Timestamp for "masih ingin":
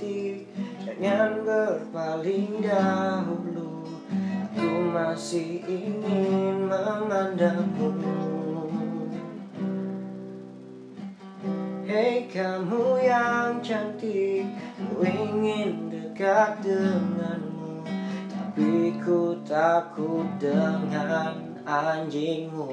4.96-6.68